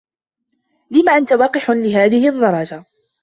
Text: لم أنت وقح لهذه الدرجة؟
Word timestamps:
لم 0.91 1.09
أنت 1.09 1.33
وقح 1.33 1.71
لهذه 1.71 2.29
الدرجة؟ 2.29 2.83